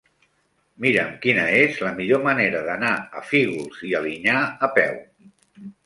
Mira'm 0.85 1.11
quina 1.25 1.43
és 1.59 1.77
la 1.89 1.93
millor 2.01 2.25
manera 2.25 2.65
d'anar 2.71 2.91
a 3.21 3.25
Fígols 3.31 3.87
i 3.91 3.97
Alinyà 4.03 4.37
a 4.71 4.77
peu. 4.81 5.03